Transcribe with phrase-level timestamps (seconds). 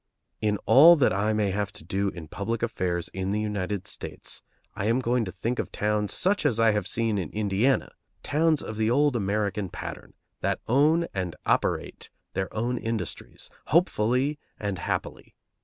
[0.41, 4.41] In all that I may have to do in public affairs in the United States
[4.75, 7.91] I am going to think of towns such as I have seen in Indiana,
[8.23, 14.79] towns of the old American pattern, that own and operate their own industries, hopefully and
[14.79, 15.35] happily.